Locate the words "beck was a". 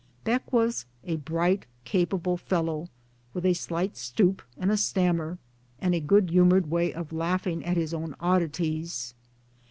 0.23-1.17